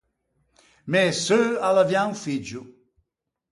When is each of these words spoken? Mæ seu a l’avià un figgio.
Mæ 0.91 1.01
seu 1.23 1.45
a 1.67 1.69
l’avià 1.75 2.01
un 2.09 2.15
figgio. 2.23 2.61